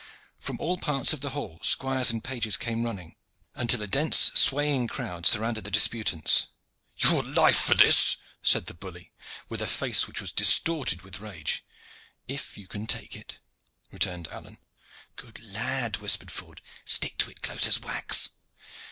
From 0.39 0.57
all 0.59 0.79
parts 0.79 1.13
of 1.13 1.19
the 1.21 1.29
hall 1.29 1.59
squires 1.61 2.09
and 2.09 2.23
pages 2.23 2.57
came 2.57 2.81
running, 2.81 3.17
until 3.53 3.83
a 3.83 3.85
dense, 3.87 4.31
swaying 4.33 4.87
crowd 4.87 5.27
surrounded 5.27 5.63
the 5.63 5.69
disputants. 5.69 6.47
"Your 6.97 7.21
life 7.21 7.59
for 7.61 7.75
this!" 7.75 8.17
said 8.41 8.65
the 8.65 8.73
bully, 8.73 9.13
with 9.47 9.61
a 9.61 9.67
face 9.67 10.07
which 10.07 10.19
was 10.19 10.31
distorted 10.31 11.03
with 11.03 11.19
rage. 11.19 11.63
"If 12.27 12.57
you 12.57 12.67
can 12.67 12.87
take 12.87 13.15
it," 13.15 13.37
returned 13.91 14.27
Alleyne. 14.29 14.57
"Good 15.17 15.39
lad!" 15.53 15.97
whispered 15.97 16.31
Ford. 16.31 16.61
"Stick 16.83 17.19
to 17.19 17.29
it 17.29 17.43
close 17.43 17.67
as 17.67 17.79
wax." 17.79 18.31